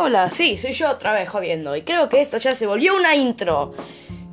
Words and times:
Hola, 0.00 0.30
sí, 0.30 0.56
soy 0.56 0.72
yo 0.74 0.88
otra 0.90 1.12
vez 1.12 1.28
jodiendo. 1.28 1.74
Y 1.74 1.82
creo 1.82 2.08
que 2.08 2.20
esto 2.20 2.38
ya 2.38 2.54
se 2.54 2.66
volvió 2.66 2.94
una 2.94 3.16
intro. 3.16 3.74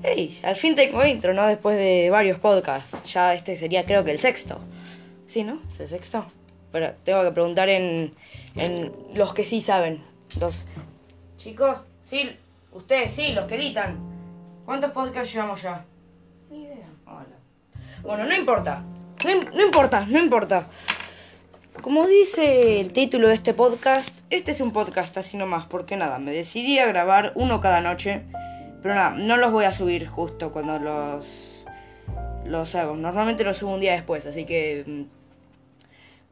Hey, 0.04 0.40
al 0.44 0.56
fin 0.56 0.76
tengo 0.76 1.04
intro, 1.04 1.34
¿no? 1.34 1.48
Después 1.48 1.76
de 1.76 2.10
varios 2.12 2.38
podcasts. 2.40 3.02
Ya 3.12 3.34
este 3.34 3.56
sería 3.58 3.84
creo 3.84 4.04
que 4.04 4.12
el 4.12 4.20
sexto. 4.20 4.60
Sí, 5.26 5.44
¿no? 5.44 5.60
¿Es 5.68 5.80
el 5.80 5.88
sexto? 5.88 6.24
Pero 6.72 6.94
tengo 7.04 7.24
que 7.24 7.32
preguntar 7.32 7.68
en, 7.70 8.14
en 8.56 8.94
los 9.16 9.34
que 9.34 9.44
sí 9.44 9.60
saben. 9.60 10.04
Los 10.40 10.68
chicos, 11.38 11.80
sí, 12.04 12.38
ustedes 12.72 13.12
sí, 13.12 13.34
los 13.34 13.46
que 13.46 13.56
editan. 13.56 13.98
¿Cuántos 14.66 14.92
podcasts 14.92 15.34
llevamos 15.34 15.64
ya? 15.64 15.84
Ni 16.52 16.62
idea. 16.64 16.86
Hola. 17.08 17.26
Bueno, 18.04 18.26
no 18.26 18.36
importa. 18.36 18.84
No, 19.24 19.32
im- 19.32 19.50
no 19.52 19.66
importa, 19.66 20.06
no 20.06 20.20
importa. 20.20 20.68
Como 21.82 22.08
dice 22.08 22.80
el 22.80 22.94
título 22.94 23.28
de 23.28 23.36
este 23.36 23.54
podcast, 23.54 24.22
este 24.30 24.52
es 24.52 24.62
un 24.62 24.72
podcast 24.72 25.18
así 25.18 25.38
nomás, 25.38 25.66
porque 25.66 25.96
nada, 25.98 26.18
me 26.20 26.32
decidí 26.32 26.80
a 26.80 26.88
grabar 26.88 27.34
uno 27.36 27.62
cada 27.62 27.80
noche, 27.80 28.24
pero 28.82 28.96
nada, 28.96 29.12
no 29.12 29.38
los 29.38 29.52
voy 29.52 29.66
a 29.66 29.72
subir 29.72 30.08
justo 30.08 30.52
cuando 30.52 30.80
los 30.80 31.66
los 32.46 32.76
hago. 32.76 32.96
Normalmente 32.96 33.44
los 33.44 33.58
subo 33.58 33.74
un 33.74 33.80
día 33.80 33.94
después, 33.94 34.26
así 34.26 34.46
que 34.46 34.84
mm, 34.86 35.02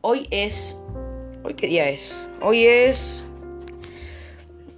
hoy 0.01 0.27
es 0.31 0.77
hoy 1.43 1.53
qué 1.53 1.67
día 1.67 1.89
es? 1.89 2.15
Hoy 2.41 2.65
es 2.65 3.23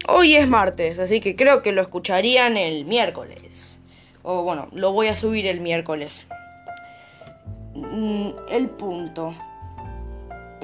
hoy 0.07 0.35
es 0.35 0.47
martes, 0.47 0.99
así 0.99 1.21
que 1.21 1.35
creo 1.35 1.61
que 1.61 1.71
lo 1.71 1.81
escucharían 1.81 2.57
el 2.57 2.85
miércoles. 2.85 3.79
O 4.23 4.43
bueno, 4.43 4.67
lo 4.73 4.91
voy 4.91 5.07
a 5.07 5.15
subir 5.15 5.45
el 5.47 5.61
miércoles. 5.61 6.27
Mm, 7.75 8.31
El 8.49 8.69
punto. 8.69 9.33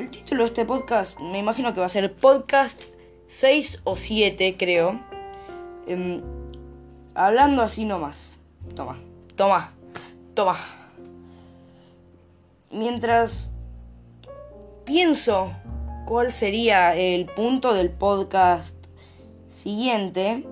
El 0.01 0.09
título 0.09 0.41
de 0.41 0.47
este 0.47 0.65
podcast, 0.65 1.19
me 1.19 1.37
imagino 1.37 1.75
que 1.75 1.79
va 1.79 1.85
a 1.85 1.89
ser 1.89 2.11
podcast 2.11 2.81
6 3.27 3.81
o 3.83 3.95
7, 3.95 4.57
creo. 4.57 4.99
Em, 5.85 6.23
hablando 7.13 7.61
así 7.61 7.85
nomás. 7.85 8.39
Toma, 8.75 8.97
toma, 9.35 9.73
toma. 10.33 10.57
Mientras 12.71 13.53
pienso 14.85 15.51
cuál 16.07 16.31
sería 16.31 16.95
el 16.95 17.27
punto 17.27 17.75
del 17.75 17.91
podcast 17.91 18.75
siguiente, 19.49 20.47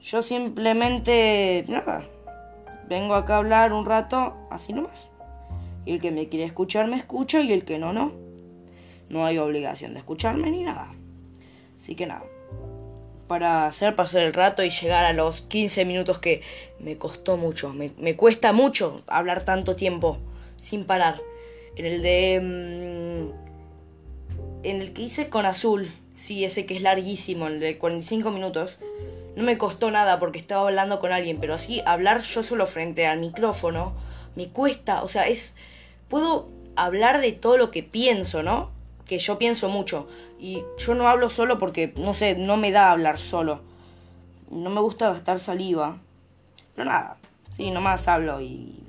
yo 0.00 0.22
simplemente, 0.22 1.66
nada, 1.68 2.06
vengo 2.88 3.14
acá 3.14 3.34
a 3.34 3.38
hablar 3.38 3.74
un 3.74 3.84
rato 3.84 4.34
así 4.50 4.72
nomás. 4.72 5.10
Y 5.88 5.92
el 5.92 6.02
que 6.02 6.10
me 6.10 6.28
quiere 6.28 6.44
escuchar 6.44 6.86
me 6.86 6.96
escucha 6.96 7.40
y 7.40 7.50
el 7.50 7.64
que 7.64 7.78
no, 7.78 7.94
no. 7.94 8.12
No 9.08 9.24
hay 9.24 9.38
obligación 9.38 9.94
de 9.94 10.00
escucharme 10.00 10.50
ni 10.50 10.62
nada. 10.62 10.90
Así 11.78 11.94
que 11.94 12.04
nada. 12.04 12.24
Para 13.26 13.64
hacer 13.64 13.96
pasar 13.96 14.20
el 14.20 14.34
rato 14.34 14.62
y 14.62 14.68
llegar 14.68 15.06
a 15.06 15.14
los 15.14 15.40
15 15.40 15.86
minutos 15.86 16.18
que 16.18 16.42
me 16.78 16.98
costó 16.98 17.38
mucho. 17.38 17.72
Me, 17.72 17.92
me 17.96 18.16
cuesta 18.16 18.52
mucho 18.52 19.02
hablar 19.06 19.44
tanto 19.44 19.76
tiempo 19.76 20.18
sin 20.58 20.84
parar. 20.84 21.22
En 21.74 21.86
el 21.86 22.02
de... 22.02 22.40
mm, 22.42 23.30
en 24.64 24.82
el 24.82 24.92
que 24.92 25.00
hice 25.00 25.30
con 25.30 25.46
azul. 25.46 25.90
Sí, 26.16 26.44
ese 26.44 26.66
que 26.66 26.76
es 26.76 26.82
larguísimo, 26.82 27.46
el 27.46 27.60
de 27.60 27.78
45 27.78 28.30
minutos. 28.30 28.78
No 29.36 29.42
me 29.42 29.56
costó 29.56 29.90
nada 29.90 30.18
porque 30.18 30.38
estaba 30.38 30.68
hablando 30.68 31.00
con 31.00 31.12
alguien, 31.12 31.38
pero 31.40 31.54
así 31.54 31.80
hablar 31.86 32.20
yo 32.20 32.42
solo 32.42 32.66
frente 32.66 33.06
al 33.06 33.20
micrófono 33.20 33.94
me 34.38 34.48
cuesta, 34.50 35.02
o 35.02 35.08
sea, 35.08 35.26
es 35.26 35.56
puedo 36.08 36.48
hablar 36.76 37.20
de 37.20 37.32
todo 37.32 37.56
lo 37.58 37.70
que 37.70 37.82
pienso, 37.82 38.42
¿no? 38.42 38.70
Que 39.06 39.18
yo 39.18 39.38
pienso 39.38 39.68
mucho 39.68 40.08
y 40.38 40.62
yo 40.78 40.94
no 40.94 41.08
hablo 41.08 41.30
solo 41.30 41.58
porque 41.58 41.92
no 41.98 42.14
sé, 42.14 42.34
no 42.36 42.56
me 42.56 42.70
da 42.70 42.90
hablar 42.90 43.18
solo. 43.18 43.60
No 44.50 44.70
me 44.70 44.80
gusta 44.80 45.10
gastar 45.10 45.40
saliva. 45.40 45.98
Pero 46.74 46.90
nada, 46.90 47.16
sí, 47.50 47.70
nomás 47.70 48.06
hablo 48.08 48.40
y 48.40 48.82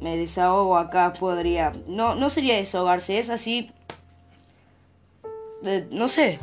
me 0.00 0.16
desahogo 0.16 0.76
acá 0.76 1.12
podría 1.12 1.72
no 1.88 2.14
no 2.14 2.30
sería 2.30 2.54
desahogarse, 2.54 3.18
es 3.18 3.30
así 3.30 3.70
de- 5.62 5.88
no 5.90 6.08
sé. 6.08 6.38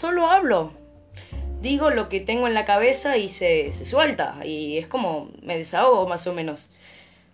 Solo 0.00 0.28
hablo 0.28 0.72
digo 1.60 1.90
lo 1.90 2.08
que 2.08 2.20
tengo 2.20 2.46
en 2.46 2.54
la 2.54 2.64
cabeza 2.64 3.16
y 3.16 3.28
se, 3.28 3.72
se 3.72 3.86
suelta. 3.86 4.36
Y 4.44 4.78
es 4.78 4.86
como 4.86 5.28
me 5.42 5.56
desahogo 5.58 6.06
más 6.08 6.26
o 6.26 6.32
menos. 6.32 6.70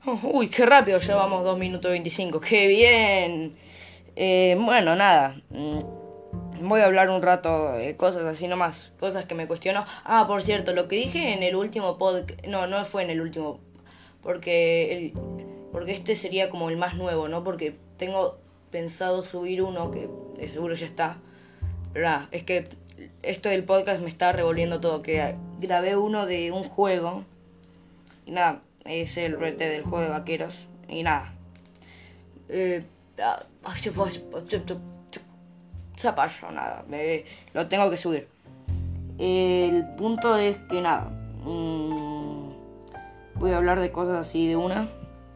Oh, 0.07 0.19
uy, 0.35 0.49
qué 0.49 0.67
rápido, 0.67 0.99
llevamos 0.99 1.45
2 1.45 1.59
minutos 1.59 1.91
25. 1.91 2.41
¡Qué 2.41 2.67
bien! 2.67 3.57
Eh, 4.17 4.57
bueno, 4.61 4.95
nada. 4.97 5.41
mm, 5.51 5.79
Voy 6.67 6.81
a 6.81 6.87
hablar 6.87 7.11
un 7.11 7.21
rato 7.23 7.73
de 7.73 7.97
cosas 7.97 8.23
así 8.25 8.47
nomás. 8.49 8.93
Cosas 9.01 9.25
que 9.27 9.35
me 9.35 9.47
cuestiono. 9.47 9.85
Ah, 10.05 10.27
por 10.27 10.43
cierto, 10.43 10.73
lo 10.73 10.89
que 10.89 10.97
dije 10.97 11.33
en 11.35 11.43
el 11.43 11.57
último 11.57 11.99
podcast... 11.99 12.31
No, 12.47 12.67
no 12.67 12.85
fue 12.85 13.03
en 13.03 13.11
el 13.11 13.21
último. 13.21 13.61
Porque, 14.23 14.93
el- 14.97 15.13
porque 15.73 15.93
este 15.93 16.17
sería 16.17 16.49
como 16.51 16.71
el 16.71 16.77
más 16.77 16.95
nuevo, 16.97 17.29
¿no? 17.29 17.45
Porque 17.45 17.77
tengo 17.99 18.39
pensado 18.71 19.25
subir 19.25 19.63
uno 19.63 19.91
que 19.91 20.09
seguro 20.53 20.75
ya 20.75 20.87
está. 20.87 21.19
Pero 21.93 22.07
nada, 22.07 22.29
es 22.31 22.45
que 22.45 22.69
esto 23.23 23.49
del 23.51 23.65
podcast 23.65 24.01
me 24.01 24.09
está 24.09 24.33
revolviendo 24.33 24.81
todo. 24.81 25.03
Que 25.03 25.35
grabé 25.61 25.97
uno 25.97 26.25
de 26.25 26.51
un 26.53 26.63
juego. 26.63 27.25
Y 28.27 28.31
nada, 28.31 28.63
es 28.85 29.17
el 29.17 29.39
rete 29.39 29.69
del 29.69 29.83
juego 29.83 30.01
de 30.01 30.09
vaqueros. 30.11 30.69
Y 30.89 31.03
nada. 31.03 31.33
Eh, 32.49 32.83
ah, 33.23 33.43
Zapallo, 35.99 36.51
nada. 36.51 36.85
me- 36.89 37.25
lo 37.53 37.69
tengo 37.69 37.89
que 37.91 37.97
subir. 37.97 38.29
El 39.19 39.85
punto 39.97 40.37
es 40.37 40.57
que 40.69 40.81
nada. 40.81 41.11
mm, 41.45 42.53
voy 43.37 43.51
a 43.53 43.57
hablar 43.59 43.79
de 43.81 43.93
cosas 43.93 44.19
así 44.19 44.49
de 44.49 44.57
una. 44.57 44.89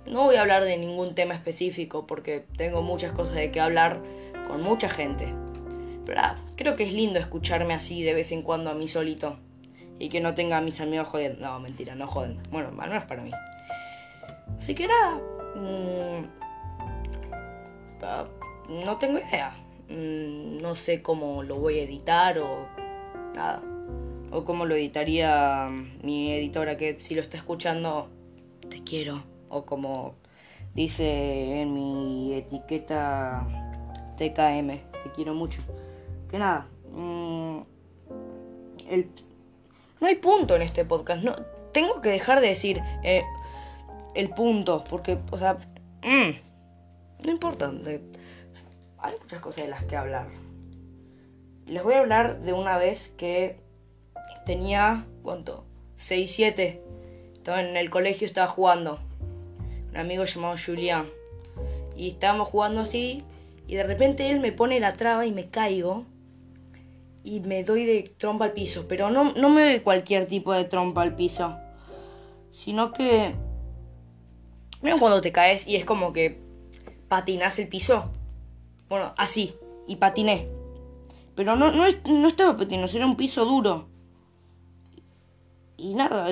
No 0.07 0.25
voy 0.25 0.37
a 0.37 0.41
hablar 0.41 0.65
de 0.65 0.79
ningún 0.79 1.15
tema 1.15 1.35
específico 1.35 2.07
porque 2.07 2.47
tengo 2.57 2.81
muchas 2.83 3.13
cosas 3.13 3.35
de 3.35 3.51
que 3.51 3.61
hablar 3.61 4.01
con 4.49 4.63
mucha 4.63 4.89
gente. 4.89 5.33
Pero 6.07 6.21
nada, 6.23 6.37
creo 6.57 6.75
que 6.75 6.85
es 6.85 6.95
lindo 6.95 7.19
escucharme 7.19 7.75
así 7.75 8.03
de 8.03 8.15
vez 8.15 8.33
en 8.33 8.41
cuando 8.43 8.71
a 8.71 8.75
mí 8.75 8.89
solito. 8.89 9.39
Y 9.99 10.09
que 10.09 10.21
no 10.21 10.35
tenga 10.35 10.59
a 10.59 10.61
mis 10.61 10.81
amigos 10.81 11.09
jodiendo. 11.09 11.41
No, 11.41 11.59
mentira, 11.61 11.95
no 11.95 12.07
joden. 12.07 12.41
Bueno, 12.51 12.69
al 12.79 12.89
menos 12.89 13.05
para 13.05 13.23
mí. 13.23 13.31
Así 14.57 14.75
que 14.75 14.87
nada. 14.87 15.21
mm, 15.55 16.39
no 18.85 18.97
tengo 18.99 19.19
idea. 19.19 19.55
Mm, 19.89 20.59
no 20.59 20.75
sé 20.75 21.03
cómo 21.03 21.43
lo 21.43 21.57
voy 21.57 21.79
a 21.79 21.83
editar 21.83 22.39
o 22.39 22.69
nada. 23.35 23.63
O 24.31 24.45
cómo 24.45 24.67
lo 24.67 24.75
editaría 24.75 25.69
mi 26.03 26.33
editora 26.33 26.77
que 26.77 27.01
si 27.01 27.15
lo 27.15 27.23
está 27.23 27.37
escuchando, 27.37 28.11
te 28.69 28.83
quiero. 28.85 29.25
O 29.49 29.65
como 29.65 30.15
dice 30.75 31.63
en 31.63 31.73
mi 31.75 32.35
etiqueta 32.35 33.47
TKM, 34.17 34.69
te 34.69 35.13
quiero 35.15 35.35
mucho. 35.35 35.63
Que 36.31 36.39
nada. 36.39 36.67
mm, 36.93 37.61
el, 38.89 39.11
no 40.01 40.07
hay 40.07 40.17
punto 40.17 40.57
en 40.57 40.63
este 40.63 40.85
podcast. 40.85 41.23
No, 41.23 41.35
tengo 41.73 42.01
que 42.01 42.11
dejar 42.11 42.41
de 42.41 42.49
decir 42.49 42.81
eh, 43.03 43.23
el 44.15 44.31
punto. 44.31 44.85
Porque, 44.89 45.19
o 45.31 45.39
sea, 45.39 45.55
mm, 46.03 47.25
no 47.25 47.31
importa. 47.31 47.71
hay 48.99 49.15
muchas 49.21 49.41
cosas 49.41 49.65
de 49.65 49.71
las 49.71 49.85
que 49.85 49.97
hablar. 49.97 50.29
Les 51.67 51.83
voy 51.83 51.95
a 51.95 52.01
hablar 52.01 52.41
de 52.41 52.53
una 52.53 52.79
vez 52.79 53.13
que 53.17 53.61
tenía, 54.47 55.07
¿cuánto? 55.23 55.65
6, 55.97 56.31
7. 56.31 56.83
Estaba 57.33 57.63
en 57.63 57.77
el 57.77 57.91
colegio, 57.91 58.27
estaba 58.27 58.47
jugando. 58.47 58.99
Un 59.91 59.97
amigo 59.97 60.25
llamado 60.25 60.55
Julián. 60.65 61.07
Y 61.97 62.11
estábamos 62.11 62.49
jugando 62.49 62.83
así. 62.83 63.23
Y 63.67 63.75
de 63.75 63.85
repente 63.85 64.31
él 64.31 64.41
me 64.41 64.53
pone 64.53 64.81
la 64.81 64.93
traba 64.93 65.27
y 65.27 65.33
me 65.33 65.49
caigo. 65.49 66.07
Y 67.25 67.41
me 67.41 67.65
doy 67.65 67.85
de 67.85 68.03
trompa 68.17 68.47
al 68.47 68.53
piso. 68.53 68.87
Pero 68.89 69.11
no, 69.11 69.33
no 69.35 69.49
me 69.49 69.65
doy 69.65 69.81
cualquier 69.81 70.27
tipo 70.27 70.53
de 70.53 70.65
trompa 70.65 71.03
al 71.03 71.17
piso. 71.17 71.57
Sino 72.53 72.93
que... 72.93 73.35
¿Vieron 74.81 75.01
cuando 75.01 75.21
te 75.21 75.33
caes 75.33 75.67
y 75.67 75.77
es 75.77 75.85
como 75.85 76.13
que 76.13 76.41
patinas 77.09 77.59
el 77.59 77.69
piso? 77.69 78.13
Bueno, 78.89 79.15
así. 79.17 79.55
Y 79.87 79.97
patiné. 79.97 80.49
Pero 81.35 81.57
no, 81.57 81.71
no, 81.71 81.85
no 82.07 82.29
estaba 82.29 82.57
patinando, 82.57 82.91
era 82.97 83.07
un 83.07 83.17
piso 83.17 83.45
duro. 83.45 83.89
Y 85.77 85.95
nada, 85.95 86.27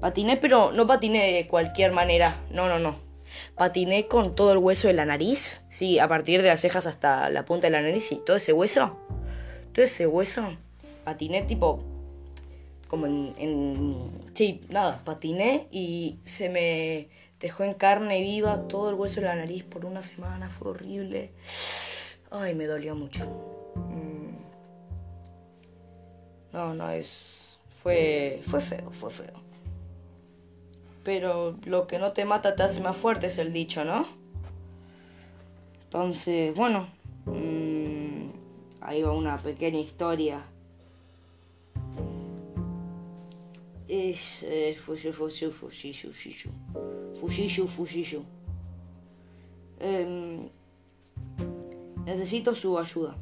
patiné, 0.00 0.36
pero 0.36 0.70
no 0.70 0.86
patiné 0.86 1.32
de 1.32 1.48
cualquier 1.48 1.90
manera. 1.92 2.40
No, 2.52 2.68
no, 2.68 2.78
no. 2.78 2.96
Patiné 3.56 4.06
con 4.06 4.36
todo 4.36 4.52
el 4.52 4.58
hueso 4.58 4.86
de 4.86 4.94
la 4.94 5.04
nariz. 5.04 5.64
Sí, 5.68 5.98
a 5.98 6.06
partir 6.06 6.42
de 6.42 6.48
las 6.48 6.60
cejas 6.60 6.86
hasta 6.86 7.28
la 7.30 7.44
punta 7.44 7.66
de 7.66 7.72
la 7.72 7.82
nariz. 7.82 8.12
Y 8.12 8.22
todo 8.24 8.36
ese 8.36 8.52
hueso. 8.52 8.96
Todo 9.72 9.84
ese 9.84 10.06
hueso. 10.06 10.56
Patiné 11.04 11.42
tipo... 11.42 11.82
Como 12.88 13.06
en... 13.06 14.10
sí, 14.34 14.60
nada. 14.70 15.02
Patiné 15.04 15.68
y 15.70 16.18
se 16.24 16.48
me 16.48 17.08
dejó 17.40 17.64
en 17.64 17.74
carne 17.74 18.20
viva 18.22 18.66
todo 18.66 18.90
el 18.90 18.96
hueso 18.96 19.20
de 19.20 19.26
la 19.26 19.36
nariz 19.36 19.64
por 19.64 19.84
una 19.84 20.02
semana. 20.02 20.48
Fue 20.48 20.70
horrible. 20.70 21.32
Ay, 22.30 22.54
me 22.54 22.66
dolió 22.66 22.94
mucho. 22.94 23.24
Mm. 23.74 24.36
No, 26.52 26.74
no, 26.74 26.90
es... 26.90 27.58
Fue, 27.70 28.40
fue 28.42 28.60
feo, 28.60 28.90
fue 28.90 29.10
feo. 29.10 29.40
Pero 31.04 31.56
lo 31.64 31.86
que 31.86 31.98
no 31.98 32.12
te 32.12 32.24
mata 32.24 32.56
te 32.56 32.64
hace 32.64 32.80
más 32.80 32.96
fuerte 32.96 33.28
es 33.28 33.38
el 33.38 33.52
dicho, 33.52 33.84
¿no? 33.84 34.06
Entonces, 35.84 36.54
bueno, 36.54 36.88
mmm, 37.24 37.77
ahí 38.80 39.02
va 39.02 39.12
una 39.12 39.36
pequeña 39.38 39.78
historia. 39.78 40.44
Es 43.88 44.42
eh, 44.42 44.76
Fushishu, 44.78 45.52
Fushishu. 47.66 48.24
Eh, 49.80 50.50
necesito 52.04 52.54
su 52.54 52.78
ayuda. 52.78 53.16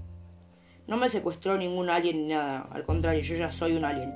No 0.87 0.97
me 0.97 1.09
secuestró 1.09 1.57
ningún 1.57 1.91
alien 1.91 2.23
ni 2.23 2.29
nada, 2.29 2.69
al 2.71 2.85
contrario, 2.85 3.23
yo 3.23 3.35
ya 3.37 3.51
soy 3.51 3.73
un 3.73 3.85
alien. 3.85 4.13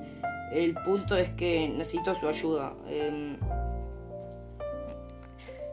El 0.53 0.73
punto 0.73 1.15
es 1.15 1.29
que 1.31 1.69
necesito 1.69 2.15
su 2.15 2.27
ayuda. 2.27 2.73
Eh, 2.87 3.37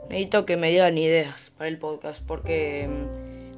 necesito 0.09 0.45
que 0.47 0.57
me 0.57 0.71
digan 0.71 0.99
ideas 0.99 1.53
para 1.57 1.69
el 1.69 1.79
podcast 1.79 2.23
porque 2.25 2.89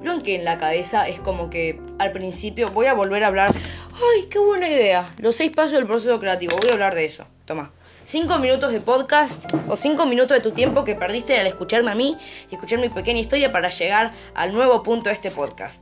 mm, 0.01 0.21
que 0.21 0.35
en 0.35 0.45
la 0.45 0.57
cabeza 0.57 1.07
es 1.07 1.19
como 1.19 1.49
que 1.49 1.79
al 1.99 2.11
principio 2.11 2.71
voy 2.71 2.87
a 2.87 2.93
volver 2.93 3.23
a 3.23 3.27
hablar. 3.27 3.53
¡Ay, 3.93 4.27
qué 4.29 4.39
buena 4.39 4.67
idea! 4.67 5.13
Los 5.17 5.35
seis 5.35 5.51
pasos 5.51 5.73
del 5.73 5.85
proceso 5.85 6.19
creativo. 6.19 6.57
Voy 6.59 6.69
a 6.69 6.73
hablar 6.73 6.95
de 6.95 7.05
eso. 7.05 7.25
Toma. 7.45 7.71
Cinco 8.03 8.39
minutos 8.39 8.73
de 8.73 8.81
podcast 8.81 9.45
o 9.67 9.75
cinco 9.75 10.05
minutos 10.07 10.35
de 10.35 10.41
tu 10.41 10.51
tiempo 10.51 10.83
que 10.83 10.95
perdiste 10.95 11.39
al 11.39 11.45
escucharme 11.45 11.91
a 11.91 11.95
mí 11.95 12.17
y 12.49 12.55
escuchar 12.55 12.79
mi 12.79 12.89
pequeña 12.89 13.19
historia 13.19 13.51
para 13.51 13.69
llegar 13.69 14.11
al 14.33 14.53
nuevo 14.53 14.81
punto 14.81 15.09
de 15.09 15.13
este 15.13 15.29
podcast. 15.29 15.81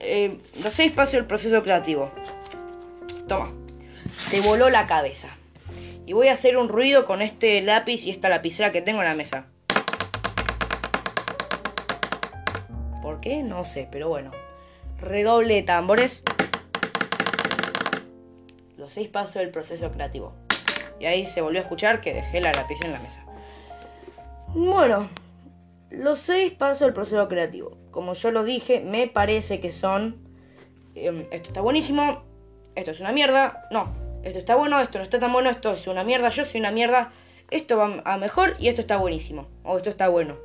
Eh, 0.00 0.38
los 0.62 0.72
seis 0.72 0.92
pasos 0.92 1.12
del 1.12 1.26
proceso 1.26 1.62
creativo. 1.62 2.10
Toma. 3.28 3.52
Te 4.30 4.40
voló 4.40 4.70
la 4.70 4.86
cabeza. 4.86 5.28
Y 6.06 6.14
voy 6.14 6.28
a 6.28 6.32
hacer 6.32 6.56
un 6.56 6.68
ruido 6.70 7.04
con 7.04 7.20
este 7.20 7.60
lápiz 7.60 8.06
y 8.06 8.10
esta 8.10 8.30
lapicera 8.30 8.72
que 8.72 8.80
tengo 8.80 9.00
en 9.02 9.08
la 9.08 9.14
mesa. 9.14 9.46
¿Por 13.18 13.22
qué? 13.22 13.42
No 13.42 13.64
sé, 13.64 13.88
pero 13.90 14.08
bueno. 14.08 14.30
Redoble 15.00 15.54
de 15.54 15.62
tambores. 15.64 16.22
Los 18.76 18.92
seis 18.92 19.08
pasos 19.08 19.42
del 19.42 19.50
proceso 19.50 19.90
creativo. 19.90 20.34
Y 21.00 21.06
ahí 21.06 21.26
se 21.26 21.40
volvió 21.40 21.58
a 21.58 21.62
escuchar 21.62 22.00
que 22.00 22.14
dejé 22.14 22.40
la 22.40 22.52
lápiz 22.52 22.78
en 22.84 22.92
la 22.92 23.00
mesa. 23.00 23.24
Bueno, 24.54 25.08
los 25.90 26.20
seis 26.20 26.52
pasos 26.52 26.86
del 26.86 26.92
proceso 26.92 27.26
creativo. 27.26 27.76
Como 27.90 28.14
yo 28.14 28.30
lo 28.30 28.44
dije, 28.44 28.82
me 28.82 29.08
parece 29.08 29.58
que 29.58 29.72
son... 29.72 30.22
Em, 30.94 31.26
esto 31.32 31.48
está 31.48 31.60
buenísimo, 31.60 32.22
esto 32.76 32.92
es 32.92 33.00
una 33.00 33.10
mierda, 33.10 33.66
no, 33.72 33.92
esto 34.22 34.38
está 34.38 34.54
bueno, 34.54 34.80
esto 34.80 34.98
no 34.98 35.04
está 35.04 35.18
tan 35.18 35.32
bueno, 35.32 35.50
esto 35.50 35.72
es 35.72 35.88
una 35.88 36.04
mierda, 36.04 36.28
yo 36.28 36.44
soy 36.44 36.60
una 36.60 36.70
mierda, 36.70 37.10
esto 37.50 37.76
va 37.78 38.00
a 38.04 38.16
mejor 38.16 38.54
y 38.60 38.68
esto 38.68 38.80
está 38.80 38.96
buenísimo, 38.96 39.48
o 39.64 39.76
esto 39.76 39.90
está 39.90 40.06
bueno. 40.06 40.36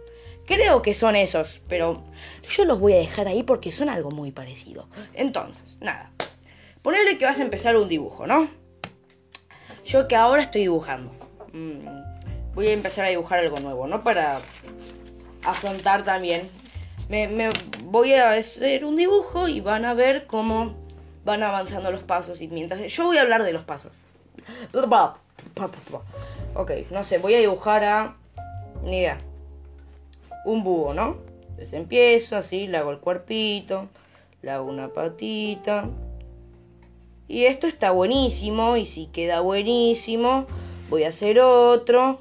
Creo 0.45 0.81
que 0.81 0.93
son 0.93 1.15
esos, 1.15 1.61
pero 1.69 2.03
yo 2.49 2.65
los 2.65 2.79
voy 2.79 2.93
a 2.93 2.97
dejar 2.97 3.27
ahí 3.27 3.43
porque 3.43 3.71
son 3.71 3.89
algo 3.89 4.11
muy 4.11 4.31
parecido. 4.31 4.87
Entonces, 5.13 5.63
nada. 5.79 6.11
Ponerle 6.81 7.17
que 7.17 7.25
vas 7.25 7.39
a 7.39 7.43
empezar 7.43 7.77
un 7.77 7.87
dibujo, 7.87 8.27
¿no? 8.27 8.49
Yo 9.85 10.07
que 10.07 10.15
ahora 10.17 10.41
estoy 10.41 10.61
dibujando. 10.61 11.11
Mm, 11.53 12.53
voy 12.55 12.67
a 12.67 12.73
empezar 12.73 13.05
a 13.05 13.09
dibujar 13.09 13.39
algo 13.39 13.59
nuevo, 13.59 13.87
¿no? 13.87 14.03
Para 14.03 14.41
afrontar 15.43 16.03
también. 16.03 16.49
Me, 17.07 17.49
voy 17.83 18.13
a 18.13 18.31
hacer 18.31 18.83
un 18.83 18.97
dibujo 18.97 19.47
y 19.47 19.61
van 19.61 19.85
a 19.85 19.93
ver 19.93 20.25
cómo 20.27 20.75
van 21.23 21.41
avanzando 21.41 21.89
los 21.89 22.03
pasos. 22.03 22.41
Y 22.41 22.49
mientras. 22.49 22.81
Yo 22.91 23.05
voy 23.05 23.17
a 23.17 23.21
hablar 23.21 23.43
de 23.43 23.53
los 23.53 23.63
pasos. 23.63 23.93
Ok, 26.53 26.71
no 26.91 27.03
sé, 27.05 27.17
voy 27.17 27.35
a 27.35 27.39
dibujar 27.39 27.83
a. 27.85 28.17
Ni 28.83 28.99
idea 28.99 29.17
un 30.45 30.63
búho, 30.63 30.93
¿no? 30.93 31.17
Entonces 31.49 31.73
empiezo 31.73 32.35
así, 32.35 32.67
le 32.67 32.77
hago 32.77 32.91
el 32.91 32.99
cuerpito, 32.99 33.87
le 34.41 34.51
hago 34.51 34.69
una 34.69 34.89
patita. 34.89 35.89
Y 37.27 37.45
esto 37.45 37.67
está 37.67 37.91
buenísimo, 37.91 38.75
y 38.77 38.85
si 38.85 39.07
queda 39.07 39.39
buenísimo, 39.39 40.45
voy 40.89 41.03
a 41.03 41.09
hacer 41.09 41.39
otro. 41.39 42.19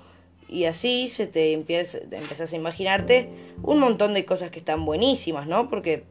Y 0.49 0.65
así 0.65 1.09
se 1.09 1.27
te 1.27 1.53
empieza, 1.53 1.99
empiezas 1.99 2.53
a 2.53 2.57
imaginarte 2.57 3.31
un 3.63 3.79
montón 3.79 4.15
de 4.15 4.25
cosas 4.25 4.51
que 4.51 4.59
están 4.59 4.85
buenísimas, 4.85 5.47
¿no? 5.47 5.71
Porque 5.71 6.05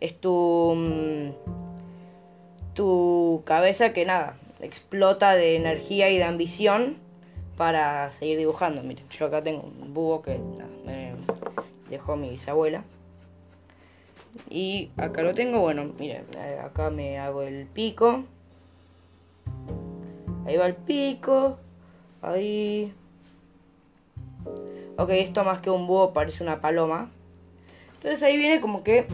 es 0.00 0.20
tu, 0.20 0.74
mm, 0.76 1.30
tu 2.74 3.42
cabeza 3.44 3.92
que 3.92 4.04
nada, 4.04 4.36
explota 4.60 5.34
de 5.36 5.56
energía 5.56 6.10
y 6.10 6.16
de 6.16 6.24
ambición 6.24 6.96
para 7.56 8.10
seguir 8.10 8.38
dibujando. 8.38 8.82
Miren, 8.82 9.08
yo 9.10 9.26
acá 9.26 9.42
tengo 9.42 9.62
un 9.62 9.92
búho 9.92 10.22
que 10.22 10.40
me 10.84 10.99
dejó 11.90 12.16
mi 12.16 12.30
bisabuela. 12.30 12.84
Y 14.48 14.90
acá 14.96 15.22
lo 15.22 15.34
tengo, 15.34 15.60
bueno, 15.60 15.92
miren, 15.98 16.24
acá 16.64 16.90
me 16.90 17.18
hago 17.18 17.42
el 17.42 17.66
pico. 17.66 18.24
Ahí 20.46 20.56
va 20.56 20.66
el 20.66 20.76
pico. 20.76 21.58
Ahí. 22.22 22.94
Ok, 24.96 25.10
esto 25.10 25.44
más 25.44 25.60
que 25.60 25.70
un 25.70 25.86
búho 25.86 26.12
parece 26.12 26.42
una 26.42 26.60
paloma. 26.60 27.10
Entonces 27.94 28.22
ahí 28.22 28.36
viene 28.38 28.60
como 28.60 28.82
que 28.82 29.06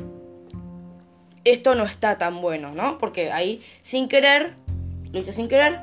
esto 1.45 1.75
no 1.75 1.85
está 1.85 2.19
tan 2.19 2.41
bueno, 2.41 2.73
¿no? 2.73 2.99
Porque 2.99 3.33
ahí 3.33 3.63
sin 3.83 4.09
querer, 4.09 4.55
lo 5.13 5.21
hice 5.21 5.33
sin 5.33 5.49
querer, 5.49 5.81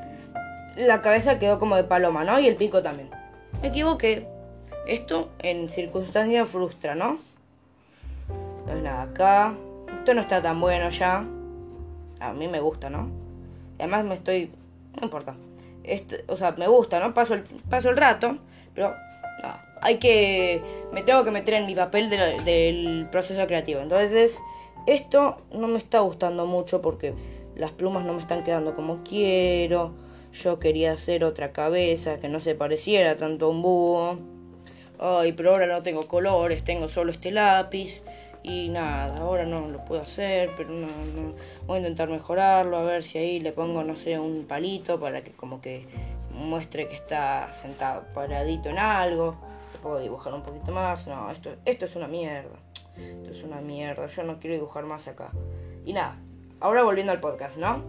la 0.76 1.00
cabeza 1.00 1.38
quedó 1.38 1.58
como 1.58 1.76
de 1.76 1.84
paloma, 1.84 2.24
¿no? 2.24 2.38
Y 2.38 2.46
el 2.46 2.56
pico 2.56 2.82
también. 2.82 3.10
Me 3.62 3.68
equivoqué. 3.68 4.33
Esto 4.86 5.30
en 5.38 5.68
circunstancias 5.70 6.48
frustra, 6.48 6.94
¿no? 6.94 7.18
Entonces 8.60 8.82
nada, 8.82 9.02
acá. 9.02 9.54
Esto 9.98 10.14
no 10.14 10.20
está 10.20 10.42
tan 10.42 10.60
bueno 10.60 10.90
ya. 10.90 11.24
A 12.20 12.32
mí 12.32 12.48
me 12.48 12.60
gusta, 12.60 12.90
¿no? 12.90 13.10
además 13.78 14.04
me 14.04 14.14
estoy... 14.14 14.50
No 14.96 15.04
importa. 15.04 15.34
Esto, 15.82 16.16
o 16.28 16.36
sea, 16.36 16.52
me 16.52 16.68
gusta, 16.68 17.00
¿no? 17.00 17.12
Paso 17.12 17.34
el, 17.34 17.42
paso 17.68 17.90
el 17.90 17.96
rato. 17.96 18.38
Pero 18.74 18.94
hay 19.80 19.96
que... 19.96 20.62
Me 20.92 21.02
tengo 21.02 21.24
que 21.24 21.30
meter 21.30 21.54
en 21.54 21.66
mi 21.66 21.74
papel 21.74 22.08
del 22.10 23.08
proceso 23.10 23.46
creativo. 23.46 23.80
Entonces, 23.80 24.42
esto 24.86 25.38
no 25.52 25.66
me 25.66 25.78
está 25.78 26.00
gustando 26.00 26.46
mucho 26.46 26.80
porque 26.80 27.14
las 27.56 27.72
plumas 27.72 28.04
no 28.04 28.12
me 28.12 28.20
están 28.20 28.44
quedando 28.44 28.74
como 28.74 29.02
quiero 29.02 29.92
yo 30.42 30.58
quería 30.58 30.92
hacer 30.92 31.24
otra 31.24 31.52
cabeza 31.52 32.18
que 32.18 32.28
no 32.28 32.40
se 32.40 32.54
pareciera 32.54 33.16
tanto 33.16 33.46
a 33.46 33.48
un 33.50 33.62
búho. 33.62 34.18
Ay, 34.98 35.32
pero 35.32 35.50
ahora 35.50 35.66
no 35.66 35.82
tengo 35.82 36.02
colores, 36.02 36.62
tengo 36.64 36.88
solo 36.88 37.12
este 37.12 37.30
lápiz. 37.30 38.04
Y 38.42 38.68
nada, 38.68 39.16
ahora 39.22 39.46
no 39.46 39.68
lo 39.68 39.84
puedo 39.86 40.02
hacer, 40.02 40.50
pero 40.54 40.68
no, 40.68 40.86
no. 40.86 41.34
Voy 41.66 41.76
a 41.76 41.78
intentar 41.78 42.10
mejorarlo, 42.10 42.76
a 42.76 42.82
ver 42.82 43.02
si 43.02 43.16
ahí 43.16 43.40
le 43.40 43.52
pongo, 43.52 43.82
no 43.84 43.96
sé, 43.96 44.18
un 44.18 44.44
palito 44.46 45.00
para 45.00 45.22
que 45.22 45.32
como 45.32 45.62
que 45.62 45.86
muestre 46.30 46.86
que 46.88 46.94
está 46.94 47.50
sentado 47.52 48.04
paradito 48.12 48.68
en 48.68 48.78
algo. 48.78 49.36
Puedo 49.82 49.98
dibujar 49.98 50.34
un 50.34 50.42
poquito 50.42 50.72
más. 50.72 51.06
No, 51.06 51.30
esto, 51.30 51.54
esto 51.64 51.86
es 51.86 51.96
una 51.96 52.06
mierda. 52.06 52.58
Esto 52.98 53.30
es 53.32 53.42
una 53.42 53.62
mierda. 53.62 54.06
Yo 54.08 54.22
no 54.24 54.38
quiero 54.38 54.56
dibujar 54.56 54.84
más 54.84 55.08
acá. 55.08 55.30
Y 55.86 55.94
nada, 55.94 56.16
ahora 56.60 56.82
volviendo 56.82 57.12
al 57.12 57.20
podcast, 57.20 57.56
¿no? 57.56 57.82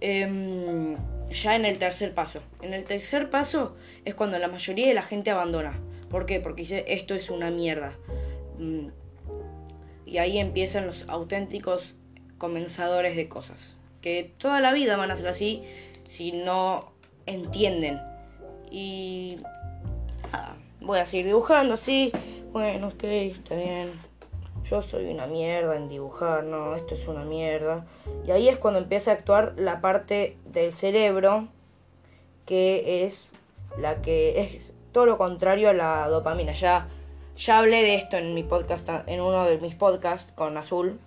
Eh, 0.00 0.96
ya 1.32 1.56
en 1.56 1.64
el 1.64 1.78
tercer 1.78 2.14
paso. 2.14 2.40
En 2.62 2.74
el 2.74 2.84
tercer 2.84 3.30
paso 3.30 3.76
es 4.04 4.14
cuando 4.14 4.38
la 4.38 4.48
mayoría 4.48 4.88
de 4.88 4.94
la 4.94 5.02
gente 5.02 5.30
abandona. 5.30 5.78
¿Por 6.10 6.26
qué? 6.26 6.40
Porque 6.40 6.62
dice 6.62 6.84
esto 6.88 7.14
es 7.14 7.30
una 7.30 7.50
mierda. 7.50 7.96
Mm. 8.58 8.88
Y 10.06 10.18
ahí 10.18 10.38
empiezan 10.38 10.86
los 10.86 11.08
auténticos 11.08 11.96
comenzadores 12.38 13.16
de 13.16 13.28
cosas. 13.28 13.76
Que 14.00 14.32
toda 14.36 14.60
la 14.60 14.72
vida 14.72 14.96
van 14.96 15.10
a 15.10 15.16
ser 15.16 15.28
así 15.28 15.62
si 16.08 16.32
no 16.32 16.92
entienden. 17.26 18.00
Y 18.70 19.38
nada, 20.30 20.56
voy 20.80 20.98
a 20.98 21.06
seguir 21.06 21.26
dibujando 21.26 21.74
así. 21.74 22.12
Bueno, 22.52 22.88
ok, 22.88 23.04
está 23.04 23.54
bien 23.54 24.11
yo 24.64 24.82
soy 24.82 25.06
una 25.06 25.26
mierda 25.26 25.76
en 25.76 25.88
dibujar, 25.88 26.44
no, 26.44 26.76
esto 26.76 26.94
es 26.94 27.06
una 27.08 27.24
mierda. 27.24 27.86
Y 28.26 28.30
ahí 28.30 28.48
es 28.48 28.58
cuando 28.58 28.80
empieza 28.80 29.10
a 29.10 29.14
actuar 29.14 29.54
la 29.56 29.80
parte 29.80 30.36
del 30.44 30.72
cerebro 30.72 31.48
que 32.46 33.04
es 33.04 33.32
la 33.78 34.02
que 34.02 34.40
es 34.40 34.74
todo 34.92 35.06
lo 35.06 35.16
contrario 35.16 35.70
a 35.70 35.72
la 35.72 36.08
dopamina. 36.08 36.52
Ya, 36.52 36.88
ya 37.36 37.58
hablé 37.58 37.82
de 37.82 37.94
esto 37.94 38.16
en 38.16 38.34
mi 38.34 38.42
podcast, 38.42 38.88
en 39.06 39.20
uno 39.20 39.44
de 39.44 39.58
mis 39.58 39.74
podcasts 39.74 40.32
con 40.34 40.56
Azul, 40.56 40.98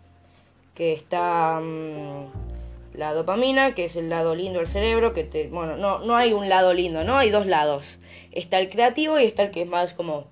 que 0.74 0.94
está 0.94 1.60
mm, 1.62 2.98
la 2.98 3.14
dopamina, 3.14 3.76
que 3.76 3.86
es 3.86 3.96
el 3.96 4.10
lado 4.10 4.36
lindo 4.36 4.60
del 4.60 4.68
cerebro, 4.68 5.14
que 5.14 5.24
te, 5.24 5.48
bueno, 5.50 5.78
no, 5.78 6.00
no 6.00 6.16
hay 6.16 6.34
un 6.34 6.50
lado 6.50 6.74
lindo, 6.74 7.04
no 7.04 7.18
hay 7.18 7.30
dos 7.30 7.46
lados. 7.46 8.00
Está 8.32 8.60
el 8.60 8.70
creativo 8.70 9.20
y 9.20 9.26
está 9.26 9.44
el 9.44 9.52
que 9.52 9.62
es 9.62 9.70
más 9.70 9.94
como 9.94 10.26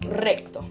recto. 0.00 0.64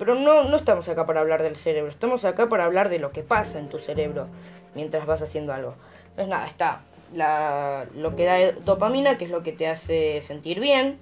Pero 0.00 0.14
no, 0.14 0.44
no 0.44 0.56
estamos 0.56 0.88
acá 0.88 1.04
para 1.04 1.20
hablar 1.20 1.42
del 1.42 1.56
cerebro, 1.56 1.90
estamos 1.90 2.24
acá 2.24 2.48
para 2.48 2.64
hablar 2.64 2.88
de 2.88 2.98
lo 2.98 3.10
que 3.10 3.22
pasa 3.22 3.58
en 3.58 3.68
tu 3.68 3.78
cerebro 3.78 4.28
mientras 4.74 5.04
vas 5.04 5.20
haciendo 5.20 5.52
algo. 5.52 5.74
Pues 6.14 6.26
nada, 6.26 6.46
está 6.46 6.80
la, 7.14 7.86
lo 7.94 8.16
que 8.16 8.24
da 8.24 8.52
dopamina, 8.64 9.18
que 9.18 9.26
es 9.26 9.30
lo 9.30 9.42
que 9.42 9.52
te 9.52 9.68
hace 9.68 10.22
sentir 10.22 10.58
bien. 10.58 10.98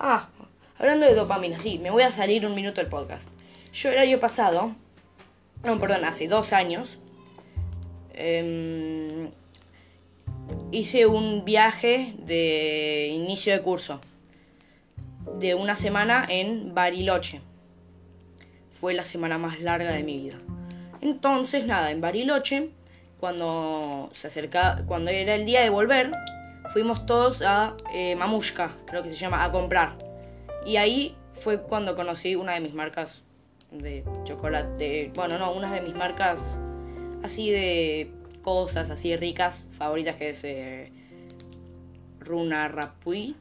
Ah, 0.00 0.30
hablando 0.78 1.04
de 1.04 1.14
dopamina, 1.14 1.58
sí, 1.58 1.78
me 1.78 1.90
voy 1.90 2.04
a 2.04 2.10
salir 2.10 2.46
un 2.46 2.54
minuto 2.54 2.80
del 2.80 2.88
podcast. 2.88 3.28
Yo 3.70 3.90
el 3.90 3.98
año 3.98 4.18
pasado, 4.18 4.74
no, 5.62 5.78
perdón, 5.78 6.06
hace 6.06 6.26
dos 6.26 6.54
años, 6.54 7.00
em, 8.14 9.30
hice 10.70 11.04
un 11.04 11.44
viaje 11.44 12.14
de 12.16 13.08
inicio 13.08 13.52
de 13.52 13.60
curso 13.60 14.00
de 15.38 15.54
una 15.54 15.76
semana 15.76 16.24
en 16.30 16.74
Bariloche. 16.74 17.42
Fue 18.82 18.94
la 18.94 19.04
semana 19.04 19.38
más 19.38 19.60
larga 19.60 19.92
de 19.92 20.02
mi 20.02 20.18
vida. 20.18 20.38
Entonces, 21.00 21.66
nada, 21.66 21.92
en 21.92 22.00
Bariloche 22.00 22.70
cuando 23.20 24.10
se 24.12 24.26
acercaba, 24.26 24.82
cuando 24.86 25.12
era 25.12 25.36
el 25.36 25.46
día 25.46 25.60
de 25.60 25.70
volver, 25.70 26.10
fuimos 26.72 27.06
todos 27.06 27.42
a 27.42 27.76
eh, 27.94 28.16
Mamushka, 28.16 28.72
creo 28.84 29.04
que 29.04 29.10
se 29.10 29.14
llama, 29.14 29.44
a 29.44 29.52
comprar. 29.52 29.94
Y 30.66 30.78
ahí 30.78 31.14
fue 31.32 31.62
cuando 31.62 31.94
conocí 31.94 32.34
una 32.34 32.54
de 32.54 32.60
mis 32.60 32.74
marcas 32.74 33.22
de 33.70 34.02
chocolate, 34.24 35.12
bueno, 35.14 35.38
no, 35.38 35.52
una 35.52 35.72
de 35.72 35.82
mis 35.82 35.94
marcas 35.94 36.58
así 37.22 37.52
de 37.52 38.10
cosas 38.42 38.90
así 38.90 39.16
ricas, 39.16 39.68
favoritas, 39.70 40.16
que 40.16 40.30
es 40.30 40.42
eh, 40.42 40.92
Runa 42.18 42.66
Rapui. 42.66 43.36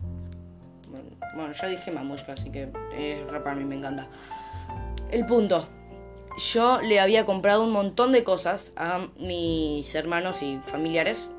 Bueno, 1.34 1.52
ya 1.54 1.68
dije 1.68 1.90
Mamushka, 1.90 2.34
así 2.34 2.52
que 2.52 2.70
es 2.96 3.26
rap 3.32 3.48
a 3.48 3.56
mí 3.56 3.66
me 3.66 3.78
encanta. 3.78 4.08
El 5.12 5.25
punto 5.25 5.68
yo 6.38 6.82
le 6.82 7.00
había 7.00 7.25
comprado 7.25 7.63
un 7.63 7.72
montón 7.72 8.12
de 8.12 8.24
cosas 8.24 8.72
a 8.75 9.08
mis 9.18 9.94
hermanos 9.96 10.41
y 10.41 10.60
familiares. 10.62 11.30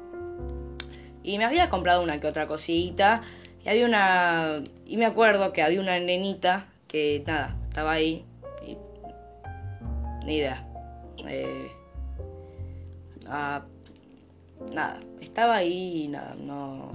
Y 1.22 1.38
me 1.38 1.44
había 1.44 1.70
comprado 1.70 2.02
una 2.02 2.20
que 2.20 2.26
otra 2.26 2.46
cosita. 2.46 3.22
Y 3.64 3.68
había 3.68 3.86
una. 3.86 4.62
Y 4.86 4.96
me 4.96 5.06
acuerdo 5.06 5.52
que 5.52 5.62
había 5.62 5.80
una 5.80 5.98
nenita 5.98 6.66
que 6.88 7.22
nada, 7.26 7.56
estaba 7.68 7.92
ahí. 7.92 8.24
Y, 8.66 8.76
ni 10.24 10.36
idea. 10.36 10.66
Eh, 11.26 11.70
ah, 13.28 13.62
nada, 14.72 14.98
estaba 15.20 15.56
ahí 15.56 16.04
y 16.04 16.08
nada, 16.08 16.34
no. 16.40 16.90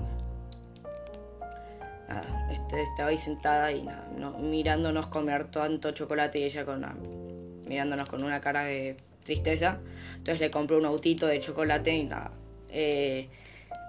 Nada, 2.08 2.50
este, 2.52 2.82
estaba 2.84 3.10
ahí 3.10 3.18
sentada 3.18 3.72
y 3.72 3.82
nada, 3.82 4.08
no, 4.18 4.38
mirándonos 4.38 5.08
comer 5.08 5.52
tanto 5.52 5.92
chocolate 5.92 6.40
y 6.40 6.44
ella 6.44 6.64
con 6.64 6.78
una 6.78 6.96
mirándonos 7.68 8.10
con 8.10 8.24
una 8.24 8.42
cara 8.42 8.64
de 8.64 8.96
tristeza. 9.24 9.80
Entonces 10.18 10.40
le 10.40 10.52
compré 10.52 10.78
un 10.78 10.86
autito 10.86 11.28
de 11.28 11.40
chocolate 11.40 11.96
y 11.96 12.04
nada. 12.04 12.32
Eh, 12.70 13.28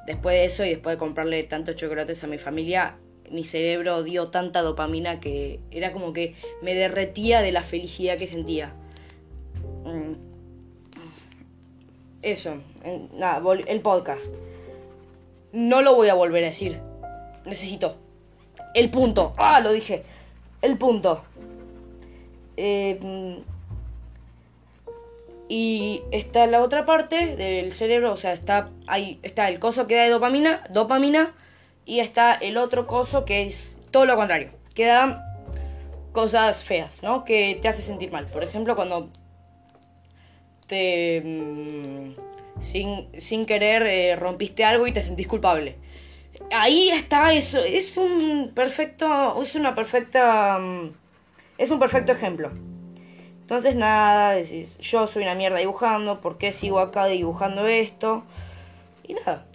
después 0.07 0.37
de 0.37 0.45
eso 0.45 0.65
y 0.65 0.71
después 0.71 0.95
de 0.95 0.99
comprarle 0.99 1.43
tantos 1.45 1.77
chocolates 1.77 2.23
a 2.25 2.27
mi 2.27 2.39
familia, 2.39 2.97
mi 3.31 3.45
cerebro 3.45 4.03
dio 4.03 4.27
tanta 4.27 4.63
dopamina 4.63 5.21
que 5.21 5.61
era 5.71 5.93
como 5.93 6.13
que 6.13 6.35
me 6.63 6.75
derretía 6.75 7.41
de 7.41 7.53
la 7.53 7.63
felicidad 7.63 8.19
que 8.19 8.27
sentía. 8.27 8.73
Mm. 9.85 10.29
Eso, 12.23 12.57
nada, 13.15 13.41
el 13.67 13.81
podcast. 13.81 14.35
No 15.53 15.83
lo 15.83 15.95
voy 15.95 16.09
a 16.09 16.15
volver 16.15 16.43
a 16.43 16.49
decir. 16.49 16.79
Necesito. 17.47 17.97
El 18.75 18.91
punto. 18.91 19.35
Ah, 19.37 19.61
lo 19.61 19.73
dije. 19.73 20.05
El 20.63 20.79
punto. 20.79 21.23
Eh, 22.57 23.39
y 25.49 26.03
está 26.11 26.47
la 26.47 26.63
otra 26.63 26.85
parte 26.85 27.37
del 27.37 27.73
cerebro, 27.73 28.13
o 28.13 28.17
sea, 28.17 28.33
está 28.33 28.69
ahí 28.87 29.19
está 29.23 29.49
el 29.49 29.59
coso 29.59 29.87
que 29.87 29.97
da 29.97 30.03
de 30.03 30.11
dopamina, 30.11 30.63
dopamina 30.71 31.33
y 31.87 32.01
está 32.01 32.35
el 32.35 32.59
otro 32.59 32.87
coso 32.87 33.25
que 33.25 33.47
es 33.47 33.79
todo 33.91 34.05
lo 34.05 34.15
contrario, 34.17 34.51
que 34.75 34.85
da 34.85 35.25
cosas 36.13 36.63
feas, 36.65 37.03
¿no? 37.03 37.25
Que 37.25 37.59
te 37.63 37.69
hace 37.69 37.81
sentir 37.83 38.13
mal. 38.13 38.27
Por 38.27 38.45
ejemplo, 38.45 38.77
cuando 38.77 39.09
te 40.67 41.23
mm, 41.25 42.61
sin, 42.61 43.47
querer 43.47 43.85
eh, 43.87 44.17
rompiste 44.17 44.65
algo 44.65 44.87
y 44.87 44.93
te 44.93 45.01
sentís 45.01 45.29
culpable. 45.29 45.77
Ahí 46.53 46.91
está 46.91 47.33
eso, 47.33 47.63
es 47.63 47.97
un 47.97 48.53
perfecto, 48.55 49.43
es 49.43 49.55
una 49.55 49.75
perfecta 49.75 50.59
mm, 50.59 50.91
es 51.59 51.71
un 51.71 51.79
perfecto 51.79 52.13
ejemplo. 52.13 52.51
Entonces 53.41 53.75
nada, 53.75 54.33
decís, 54.33 54.79
yo 54.79 55.07
soy 55.07 55.25
una 55.25 55.35
mierda 55.35 55.59
dibujando, 55.59 56.21
¿por 56.21 56.39
qué 56.39 56.53
sigo 56.53 56.79
acá 56.79 57.07
dibujando 57.07 57.67
esto? 57.67 58.25
Y 59.05 59.15
nada, 59.15 59.47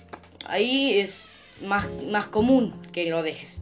ahí 0.47 0.99
es 0.99 1.31
más, 1.61 1.87
más 2.09 2.27
común 2.27 2.73
que 2.91 3.09
lo 3.09 3.23
dejes. 3.23 3.59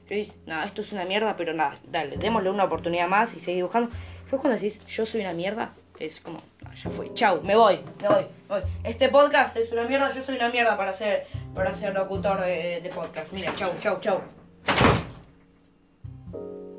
Entonces, 0.00 0.38
nada, 0.46 0.64
esto 0.64 0.82
es 0.82 0.92
una 0.92 1.04
mierda, 1.04 1.36
pero 1.36 1.54
nada, 1.54 1.76
dale, 1.84 2.16
démosle 2.16 2.50
una 2.50 2.64
oportunidad 2.64 3.06
más 3.06 3.34
y 3.36 3.40
seguí 3.40 3.56
dibujando. 3.56 3.90
Después 4.22 4.40
cuando 4.40 4.58
decís, 4.58 4.84
yo 4.86 5.06
soy 5.06 5.20
una 5.20 5.32
mierda, 5.32 5.72
es 6.00 6.20
como, 6.20 6.40
ya 6.74 6.90
fue, 6.90 7.12
chau, 7.14 7.42
me 7.42 7.54
voy, 7.54 7.78
me 8.00 8.08
voy, 8.08 8.26
me 8.48 8.60
voy. 8.60 8.62
Este 8.82 9.08
podcast 9.08 9.56
es 9.56 9.70
una 9.70 9.84
mierda, 9.84 10.12
yo 10.12 10.24
soy 10.24 10.36
una 10.36 10.48
mierda 10.48 10.76
para 10.76 10.92
ser, 10.92 11.26
para 11.54 11.74
ser 11.74 11.94
locutor 11.94 12.40
de, 12.40 12.90
podcast. 12.94 13.32
Mira, 13.32 13.54
chau, 13.56 13.70
chau, 13.80 14.00
chau. 14.00 14.20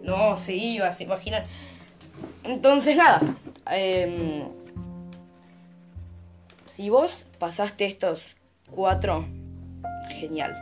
No, 0.03 0.37
se 0.37 0.53
iba, 0.53 0.91
se 0.91 1.03
imaginan. 1.03 1.43
Entonces, 2.43 2.95
nada. 2.95 3.21
Em, 3.69 4.43
si 6.67 6.89
vos 6.89 7.25
pasaste 7.37 7.85
estos 7.85 8.37
cuatro, 8.69 9.25
genial. 10.09 10.55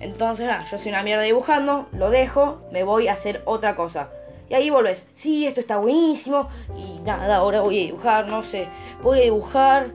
Entonces, 0.00 0.46
nada, 0.46 0.64
yo 0.70 0.78
soy 0.78 0.90
una 0.90 1.02
mierda 1.02 1.22
dibujando, 1.22 1.88
lo 1.92 2.10
dejo, 2.10 2.60
me 2.70 2.84
voy 2.84 3.08
a 3.08 3.14
hacer 3.14 3.42
otra 3.46 3.76
cosa. 3.76 4.10
Y 4.48 4.54
ahí 4.54 4.70
volvés, 4.70 5.08
sí, 5.14 5.46
esto 5.46 5.60
está 5.60 5.78
buenísimo. 5.78 6.48
Y 6.76 7.00
nada, 7.00 7.36
ahora 7.36 7.62
voy 7.62 7.78
a 7.78 7.86
dibujar, 7.86 8.28
no 8.28 8.42
sé, 8.42 8.68
voy 9.02 9.20
a 9.20 9.22
dibujar 9.22 9.90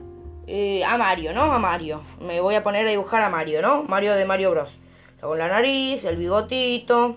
eh, 0.46 0.84
a 0.84 0.96
Mario, 0.98 1.32
¿no? 1.32 1.52
A 1.52 1.58
Mario. 1.58 2.02
Me 2.20 2.40
voy 2.40 2.54
a 2.54 2.62
poner 2.62 2.86
a 2.86 2.90
dibujar 2.90 3.22
a 3.22 3.28
Mario, 3.28 3.62
¿no? 3.62 3.84
Mario 3.84 4.14
de 4.14 4.24
Mario 4.24 4.50
Bros. 4.50 4.70
Luego 5.20 5.36
la 5.36 5.48
nariz, 5.48 6.04
el 6.04 6.16
bigotito, 6.16 7.16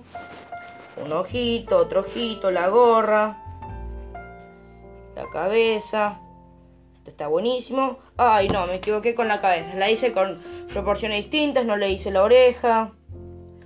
un 1.04 1.12
ojito, 1.12 1.78
otro 1.78 2.02
ojito, 2.02 2.52
la 2.52 2.70
gorra, 2.70 3.38
la 5.16 5.30
cabeza. 5.32 6.20
Esto 6.98 7.10
está 7.10 7.28
buenísimo. 7.28 7.98
Ay, 8.18 8.48
no, 8.48 8.68
me 8.68 8.76
equivoqué 8.76 9.16
con 9.16 9.28
la 9.28 9.42
cabeza. 9.42 9.76
La 9.76 9.90
hice 9.90 10.14
con 10.14 10.42
proporciones 10.72 11.24
distintas, 11.24 11.66
no 11.66 11.78
le 11.78 11.90
hice 11.90 12.12
la 12.12 12.24
oreja. 12.24 12.92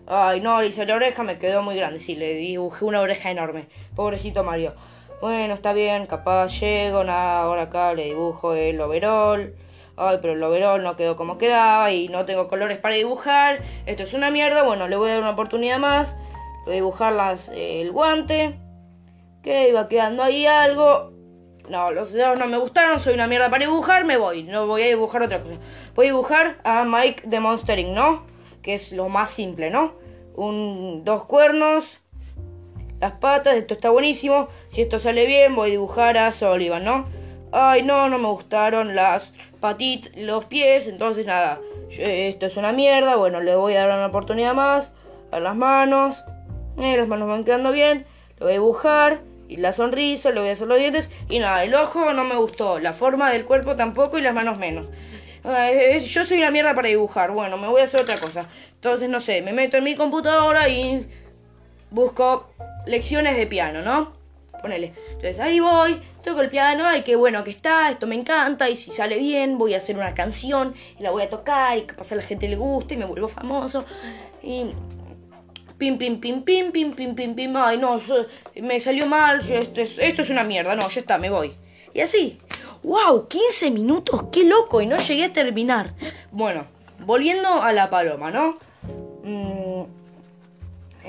Ay, 0.08 0.42
no, 0.42 0.62
le 0.62 0.68
hice 0.68 0.86
la 0.86 0.96
oreja, 0.96 1.24
me 1.24 1.38
quedó 1.38 1.62
muy 1.62 1.76
grande. 1.76 2.00
Sí, 2.00 2.16
le 2.16 2.34
dibujé 2.36 2.86
una 2.86 3.02
oreja 3.02 3.32
enorme. 3.32 3.68
Pobrecito 3.96 4.44
Mario. 4.44 4.74
Bueno, 5.22 5.54
está 5.54 5.74
bien, 5.74 6.06
capaz 6.06 6.60
llego, 6.60 7.04
nada, 7.04 7.44
ahora 7.44 7.64
acá 7.64 7.94
le 7.94 8.06
dibujo 8.06 8.54
el 8.54 8.80
overall. 8.80 9.54
Ay, 9.98 10.20
pero 10.22 10.34
el 10.34 10.44
overall 10.44 10.82
no 10.82 10.96
quedó 10.96 11.18
como 11.18 11.38
quedaba 11.38 11.92
y 11.92 12.08
no 12.08 12.26
tengo 12.26 12.48
colores 12.48 12.78
para 12.78 12.96
dibujar. 12.96 13.62
Esto 13.86 14.04
es 14.04 14.14
una 14.14 14.32
mierda. 14.32 14.64
Bueno, 14.64 14.88
le 14.88 14.96
voy 14.96 15.10
a 15.10 15.14
dar 15.14 15.22
una 15.22 15.32
oportunidad 15.32 15.78
más 15.78 16.16
dibujar 16.72 17.14
las, 17.14 17.50
el 17.50 17.92
guante. 17.92 18.60
Que 19.44 19.70
iba 19.70 19.88
quedando 19.88 20.24
ahí 20.24 20.46
algo. 20.46 21.14
No, 21.70 21.92
los 21.92 22.12
dedos 22.12 22.40
no 22.40 22.48
me 22.48 22.58
gustaron, 22.58 23.00
soy 23.00 23.14
una 23.14 23.28
mierda 23.28 23.50
para 23.50 23.66
dibujar, 23.66 24.06
me 24.06 24.18
voy. 24.18 24.44
No 24.44 24.68
voy 24.68 24.82
a 24.84 24.88
dibujar 24.88 25.22
otra 25.22 25.42
cosa. 25.42 25.58
Voy 25.96 26.08
a 26.08 26.10
dibujar 26.10 26.58
a 26.64 26.84
Mike 26.84 27.24
de 27.26 27.40
Monstering, 27.40 27.94
¿no? 27.94 28.26
Que 28.62 28.74
es 28.74 28.92
lo 28.92 29.08
más 29.08 29.30
simple, 29.30 29.70
¿no? 29.70 29.94
Un, 30.34 31.04
dos 31.04 31.26
cuernos, 31.26 32.02
las 33.00 33.14
patas, 33.14 33.56
esto 33.56 33.74
está 33.74 33.90
buenísimo. 33.90 34.50
Si 34.70 34.82
esto 34.82 35.00
sale 35.00 35.26
bien, 35.26 35.56
voy 35.56 35.70
a 35.70 35.72
dibujar 35.72 36.18
a 36.18 36.32
Sullivan, 36.32 36.84
¿no? 36.84 37.08
Ay, 37.52 37.84
no, 37.84 38.10
no 38.10 38.18
me 38.18 38.28
gustaron 38.28 38.96
las 38.96 39.34
patitas, 39.60 40.16
los 40.16 40.46
pies, 40.46 40.88
entonces 40.88 41.26
nada. 41.26 41.60
Esto 41.90 42.46
es 42.46 42.58
una 42.58 42.72
mierda, 42.72 43.16
bueno, 43.16 43.42
le 43.42 43.56
voy 43.56 43.74
a 43.74 43.88
dar 43.88 43.98
una 43.98 44.08
oportunidad 44.08 44.54
más 44.54 44.92
a 45.32 45.40
las 45.40 45.56
manos. 45.56 46.24
Eh, 46.78 46.96
las 46.98 47.08
manos 47.08 47.28
van 47.28 47.44
quedando 47.44 47.72
bien. 47.72 48.06
Lo 48.38 48.46
voy 48.46 48.54
a 48.54 48.58
dibujar. 48.58 49.22
Y 49.48 49.58
la 49.58 49.74
sonrisa, 49.74 50.30
le 50.30 50.40
voy 50.40 50.50
a 50.50 50.54
hacer 50.54 50.68
los 50.68 50.78
dientes. 50.78 51.10
Y 51.28 51.40
nada, 51.40 51.64
el 51.64 51.74
ojo 51.74 52.14
no 52.14 52.24
me 52.24 52.36
gustó. 52.36 52.80
La 52.80 52.94
forma 52.94 53.32
del 53.32 53.46
cuerpo 53.46 53.76
tampoco 53.76 54.20
y 54.20 54.22
las 54.22 54.34
manos 54.34 54.60
menos. 54.60 54.88
Eh, 55.44 56.00
yo 56.06 56.26
soy 56.26 56.38
una 56.38 56.52
mierda 56.52 56.76
para 56.76 56.88
dibujar. 56.88 57.32
Bueno, 57.32 57.58
me 57.58 57.68
voy 57.68 57.82
a 57.82 57.86
hacer 57.86 58.02
otra 58.02 58.20
cosa. 58.20 58.48
Entonces, 58.76 59.10
no 59.10 59.20
sé, 59.22 59.42
me 59.42 59.52
meto 59.52 59.78
en 59.78 59.84
mi 59.84 59.96
computadora 59.96 60.70
y 60.70 61.08
busco 61.92 62.50
lecciones 62.86 63.38
de 63.38 63.48
piano, 63.48 63.82
¿no? 63.82 64.14
Ponele. 64.62 64.94
Entonces 65.08 65.40
ahí 65.40 65.60
voy, 65.60 66.02
toco 66.24 66.42
el 66.42 66.50
piano, 66.50 66.86
ay, 66.86 67.02
qué 67.04 67.16
bueno 67.16 67.44
que 67.44 67.52
está, 67.52 67.90
esto 67.90 68.08
me 68.08 68.16
encanta, 68.16 68.70
y 68.70 68.76
si 68.76 68.92
sale 68.92 69.18
bien, 69.18 69.58
voy 69.58 69.74
a 69.74 69.78
hacer 69.78 69.96
una 69.96 70.14
canción 70.14 70.74
y 71.00 71.04
la 71.04 71.12
voy 71.12 71.24
a 71.24 71.30
tocar 71.30 71.78
y 71.78 71.84
que 71.84 71.96
a 71.96 72.16
la 72.16 72.24
gente 72.24 72.48
le 72.48 72.58
guste 72.58 72.96
y 72.96 72.98
me 72.98 73.06
vuelvo 73.06 73.28
famoso. 73.28 73.86
Y 74.44 74.66
Pim, 75.80 75.98
pim, 75.98 76.20
pim, 76.20 76.44
pim, 76.44 76.74
pim, 76.74 76.92
pim, 76.92 77.16
pim, 77.16 77.34
pim. 77.34 77.56
Ay, 77.56 77.78
no, 77.78 77.98
me 78.62 78.82
salió 78.82 79.08
mal. 79.08 79.40
Esto 79.40 79.80
es, 79.80 79.98
esto 79.98 80.24
es 80.24 80.30
una 80.30 80.44
mierda. 80.44 80.76
No, 80.76 80.90
ya 80.90 81.00
está, 81.00 81.18
me 81.18 81.30
voy. 81.30 81.54
Y 81.94 82.02
así. 82.02 82.38
¡Wow! 82.84 83.30
15 83.30 83.72
minutos, 83.72 84.26
qué 84.30 84.44
loco. 84.44 84.82
Y 84.82 84.88
no 84.88 84.98
llegué 84.98 85.24
a 85.24 85.32
terminar. 85.32 85.94
Bueno, 86.32 86.66
volviendo 87.06 87.62
a 87.64 87.72
la 87.72 87.90
paloma, 87.90 88.30
¿no? 88.30 88.58
Mm, 89.24 89.84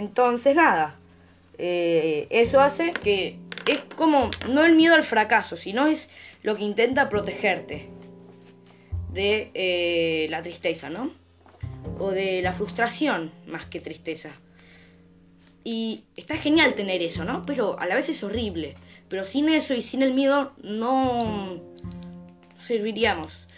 entonces, 0.00 0.56
nada. 0.56 0.96
Eh, 1.58 2.26
eso 2.30 2.62
hace 2.62 2.92
que 2.92 3.38
es 3.66 3.82
como, 3.96 4.30
no 4.48 4.64
el 4.64 4.74
miedo 4.74 4.94
al 4.94 5.02
fracaso, 5.02 5.58
sino 5.58 5.86
es 5.86 6.10
lo 6.42 6.56
que 6.56 6.62
intenta 6.62 7.10
protegerte 7.10 7.90
de 9.12 9.50
eh, 9.52 10.26
la 10.30 10.40
tristeza, 10.40 10.88
¿no? 10.88 11.10
O 11.98 12.12
de 12.12 12.40
la 12.40 12.52
frustración 12.52 13.30
más 13.46 13.66
que 13.66 13.78
tristeza. 13.78 14.30
Y 15.64 16.04
está 16.16 16.36
genial 16.36 16.72
tener 16.74 17.02
eso, 17.02 17.26
¿no? 17.26 17.42
Pero 17.42 17.78
a 17.78 17.86
la 17.86 17.94
vez 17.94 18.08
es 18.08 18.24
horrible. 18.24 18.76
Pero 19.10 19.26
sin 19.26 19.50
eso 19.50 19.74
y 19.74 19.82
sin 19.82 20.02
el 20.02 20.14
miedo 20.14 20.54
no 20.62 21.60
serviríamos. 22.56 23.48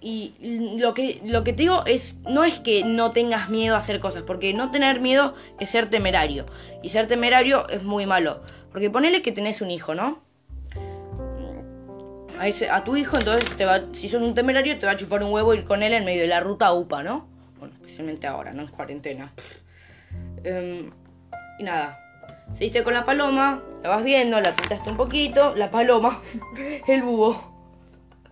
Y 0.00 0.34
lo 0.78 0.94
que, 0.94 1.20
lo 1.24 1.42
que 1.42 1.52
te 1.52 1.62
digo 1.62 1.82
es, 1.86 2.20
no 2.28 2.44
es 2.44 2.58
que 2.60 2.84
no 2.84 3.10
tengas 3.10 3.48
miedo 3.48 3.74
a 3.74 3.78
hacer 3.78 4.00
cosas, 4.00 4.22
porque 4.22 4.54
no 4.54 4.70
tener 4.70 5.00
miedo 5.00 5.34
es 5.58 5.70
ser 5.70 5.90
temerario. 5.90 6.46
Y 6.82 6.90
ser 6.90 7.08
temerario 7.08 7.68
es 7.68 7.82
muy 7.82 8.06
malo. 8.06 8.42
Porque 8.70 8.90
ponele 8.90 9.22
que 9.22 9.32
tenés 9.32 9.60
un 9.60 9.70
hijo, 9.70 9.94
¿no? 9.94 10.22
A, 12.70 12.84
tu 12.84 12.96
hijo, 12.96 13.16
entonces, 13.16 13.48
te 13.56 13.64
va, 13.64 13.80
si 13.92 14.08
sos 14.08 14.20
un 14.20 14.34
temerario, 14.34 14.78
te 14.78 14.86
va 14.86 14.92
a 14.92 14.96
chupar 14.96 15.22
un 15.22 15.32
huevo 15.32 15.54
ir 15.54 15.64
con 15.64 15.82
él 15.82 15.92
en 15.92 16.04
medio 16.04 16.22
de 16.22 16.28
la 16.28 16.40
ruta 16.40 16.72
UPA, 16.72 17.02
¿no? 17.02 17.28
Bueno, 17.58 17.74
especialmente 17.74 18.26
ahora, 18.26 18.52
¿no? 18.52 18.62
En 18.62 18.68
cuarentena. 18.68 19.32
Em, 20.42 20.90
y 21.58 21.62
nada. 21.62 22.00
Seguiste 22.52 22.82
con 22.84 22.92
la 22.92 23.04
paloma, 23.04 23.62
la 23.82 23.88
vas 23.88 24.04
viendo, 24.04 24.40
la 24.40 24.54
pintaste 24.54 24.90
un 24.90 24.96
poquito. 24.96 25.54
La 25.54 25.70
paloma, 25.70 26.20
el 26.86 27.02
búho. 27.02 27.53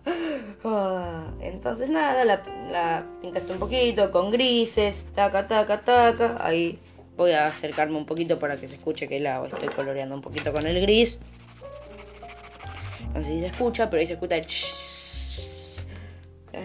Ah, 0.65 1.25
entonces 1.41 1.89
nada, 1.89 2.23
la, 2.23 3.05
pintaste 3.21 3.51
un 3.51 3.59
poquito 3.59 4.09
con 4.11 4.31
grises, 4.31 5.07
taca, 5.13 5.45
taca, 5.45 5.81
taca. 5.81 6.37
Ahí 6.39 6.79
voy 7.17 7.31
a 7.31 7.47
acercarme 7.47 7.97
un 7.97 8.05
poquito 8.05 8.39
para 8.39 8.55
que 8.55 8.69
se 8.69 8.75
escuche 8.75 9.07
que 9.09 9.19
la 9.19 9.45
estoy 9.45 9.67
coloreando 9.67 10.15
un 10.15 10.21
poquito 10.21 10.53
con 10.53 10.65
el 10.65 10.79
gris. 10.79 11.19
No 13.13 13.21
sé 13.21 13.27
si 13.27 13.39
se 13.41 13.47
escucha, 13.47 13.89
pero 13.89 13.99
ahí 13.99 14.07
se 14.07 14.13
escucha 14.13 14.37
el 14.37 14.45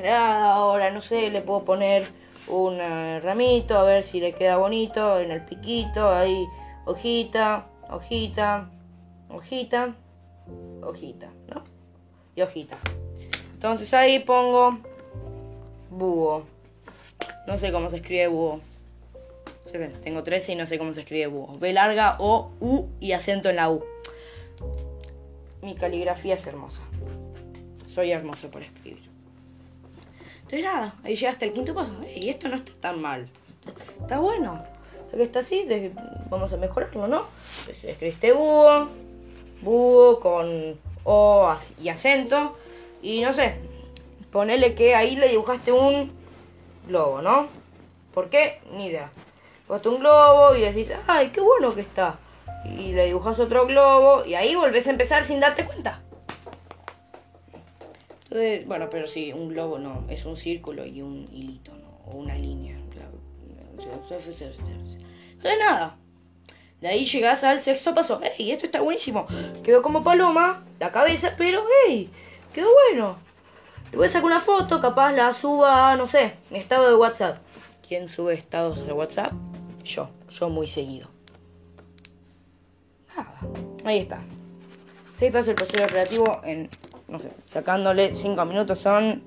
nada, 0.02 0.54
ahora 0.54 0.90
no 0.90 1.02
sé, 1.02 1.30
le 1.30 1.40
puedo 1.40 1.64
poner 1.64 2.06
un 2.46 2.78
ramito 2.78 3.76
a 3.76 3.82
ver 3.82 4.04
si 4.04 4.20
le 4.20 4.32
queda 4.32 4.56
bonito 4.56 5.20
en 5.20 5.30
el 5.30 5.44
piquito, 5.44 6.08
ahí 6.08 6.46
hojita, 6.84 7.66
hojita, 7.90 8.70
hojita, 9.28 9.94
hojita, 10.82 11.28
¿no? 11.52 11.64
Y 12.34 12.42
hojita. 12.42 12.78
Entonces 13.58 13.92
ahí 13.92 14.20
pongo 14.20 14.78
búho. 15.90 16.44
No 17.48 17.58
sé 17.58 17.72
cómo 17.72 17.90
se 17.90 17.96
escribe 17.96 18.28
búho. 18.28 18.60
Tengo 20.04 20.22
13 20.22 20.52
y 20.52 20.54
no 20.54 20.64
sé 20.64 20.78
cómo 20.78 20.94
se 20.94 21.00
escribe 21.00 21.26
búho. 21.26 21.50
B 21.58 21.72
larga 21.72 22.14
O, 22.20 22.52
U 22.60 22.86
y 23.00 23.10
acento 23.10 23.50
en 23.50 23.56
la 23.56 23.68
U. 23.68 23.84
Mi 25.60 25.74
caligrafía 25.74 26.36
es 26.36 26.46
hermosa. 26.46 26.82
Soy 27.88 28.12
hermoso 28.12 28.48
por 28.48 28.62
escribir. 28.62 29.02
Entonces 30.42 30.62
nada, 30.62 30.94
ahí 31.02 31.16
llegaste 31.16 31.46
al 31.46 31.52
quinto 31.52 31.74
paso. 31.74 31.96
Y 32.14 32.28
esto 32.28 32.48
no 32.48 32.54
está 32.54 32.70
tan 32.80 33.02
mal. 33.02 33.28
Está 34.00 34.20
bueno. 34.20 34.62
Ya 35.10 35.16
que 35.16 35.24
está 35.24 35.40
así, 35.40 35.66
vamos 36.30 36.52
a 36.52 36.58
mejorarlo, 36.58 37.08
¿no? 37.08 37.24
Entonces 37.62 37.86
escribiste 37.86 38.30
búho. 38.30 38.88
Búho 39.62 40.20
con 40.20 40.78
O 41.02 41.56
y 41.82 41.88
acento. 41.88 42.56
Y 43.02 43.20
no 43.20 43.32
sé, 43.32 43.60
ponele 44.32 44.74
que 44.74 44.94
ahí 44.94 45.16
le 45.16 45.28
dibujaste 45.28 45.72
un 45.72 46.12
globo, 46.86 47.22
¿no? 47.22 47.48
¿Por 48.14 48.30
qué? 48.30 48.60
Ni 48.72 48.86
idea. 48.86 49.10
Dibujaste 49.62 49.88
un 49.88 50.00
globo 50.00 50.56
y 50.56 50.60
decís, 50.60 50.90
ay, 51.06 51.28
qué 51.28 51.40
bueno 51.40 51.74
que 51.74 51.82
está. 51.82 52.18
Y 52.64 52.92
le 52.92 53.06
dibujas 53.06 53.38
otro 53.38 53.66
globo 53.66 54.24
y 54.24 54.34
ahí 54.34 54.54
volvés 54.54 54.86
a 54.86 54.90
empezar 54.90 55.24
sin 55.24 55.40
darte 55.40 55.64
cuenta. 55.64 56.02
Entonces, 58.24 58.66
bueno, 58.66 58.90
pero 58.90 59.06
sí, 59.06 59.32
un 59.32 59.48
globo 59.48 59.78
no, 59.78 60.04
es 60.10 60.24
un 60.24 60.36
círculo 60.36 60.84
y 60.84 61.00
un 61.00 61.24
hilito, 61.32 61.72
¿no? 61.72 62.12
O 62.12 62.16
una 62.16 62.34
línea. 62.34 62.78
Entonces 65.32 65.58
nada. 65.58 65.96
De 66.80 66.88
ahí 66.88 67.04
llegás 67.04 67.44
al 67.44 67.60
sexto 67.60 67.94
paso. 67.94 68.20
¡Ey! 68.38 68.52
Esto 68.52 68.66
está 68.66 68.80
buenísimo. 68.80 69.26
Quedó 69.62 69.82
como 69.82 70.04
paloma, 70.04 70.64
la 70.78 70.92
cabeza, 70.92 71.34
pero 71.36 71.64
¡ey! 71.86 72.08
Quedó 72.52 72.68
bueno. 72.88 73.16
Le 73.90 73.96
voy 73.96 74.06
a 74.06 74.10
sacar 74.10 74.26
una 74.26 74.40
foto, 74.40 74.80
capaz 74.80 75.12
la 75.12 75.32
suba, 75.32 75.96
no 75.96 76.08
sé, 76.08 76.34
mi 76.50 76.58
estado 76.58 76.88
de 76.88 76.94
WhatsApp. 76.94 77.38
¿Quién 77.86 78.08
sube 78.08 78.34
estados 78.34 78.86
de 78.86 78.92
WhatsApp? 78.92 79.32
Yo, 79.82 80.10
yo 80.28 80.50
muy 80.50 80.66
seguido. 80.66 81.08
Nada, 83.16 83.34
ahí 83.84 83.98
está. 83.98 84.20
Seis 85.14 85.32
pasos 85.32 85.48
el 85.48 85.54
proceso 85.54 85.86
creativo 85.86 86.40
en, 86.44 86.68
no 87.08 87.18
sé, 87.18 87.30
sacándole 87.46 88.12
cinco 88.12 88.44
minutos 88.44 88.78
son, 88.78 89.22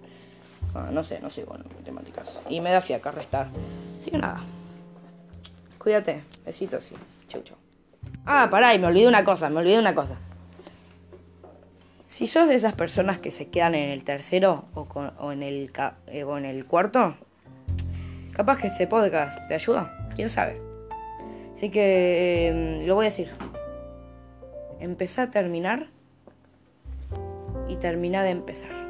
ah, 0.75 0.89
no 0.91 1.03
sé, 1.03 1.19
no 1.19 1.29
sé, 1.29 1.43
bueno, 1.43 1.65
matemáticas. 1.75 2.41
Y 2.47 2.61
me 2.61 2.71
da 2.71 2.81
fiaca 2.81 3.09
restar. 3.09 3.47
Así 3.99 4.11
que 4.11 4.17
nada. 4.19 4.41
Cuídate, 5.79 6.23
besitos, 6.45 6.83
sí. 6.83 6.95
Chau, 7.27 7.41
chau. 7.41 7.57
Ah, 8.27 8.47
pará, 8.51 8.75
y 8.75 8.79
me 8.79 8.87
olvidé 8.87 9.07
una 9.07 9.25
cosa, 9.25 9.49
me 9.49 9.59
olvidé 9.59 9.79
una 9.79 9.95
cosa. 9.95 10.17
Si 12.11 12.27
sos 12.27 12.49
de 12.49 12.55
esas 12.55 12.73
personas 12.73 13.19
que 13.19 13.31
se 13.31 13.47
quedan 13.47 13.73
en 13.73 13.89
el 13.89 14.03
tercero 14.03 14.65
o, 14.73 15.31
en, 15.31 15.43
el, 15.43 15.71
eh, 16.07 16.25
o 16.25 16.37
en 16.37 16.43
el 16.43 16.65
cuarto, 16.65 17.15
capaz 18.33 18.57
que 18.57 18.67
este 18.67 18.85
podcast 18.85 19.39
te 19.47 19.53
ayuda, 19.53 20.09
quién 20.13 20.29
sabe. 20.29 20.61
Así 21.53 21.69
que 21.69 22.47
em, 22.47 22.85
lo 22.85 22.95
voy 22.95 23.05
a 23.05 23.07
decir. 23.07 23.29
Empezá 24.81 25.21
a 25.23 25.31
terminar 25.31 25.87
y 27.69 27.77
termina 27.77 28.23
de 28.23 28.31
empezar. 28.31 28.80